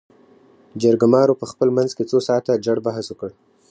جرګمارو 0.81 1.39
په 1.41 1.45
خپل 1.51 1.67
منځ 1.77 1.91
کې 1.97 2.03
څو 2.11 2.17
ساعاته 2.27 2.53
جړ 2.65 2.77
بحث 2.85 3.05
وکړ. 3.09 3.29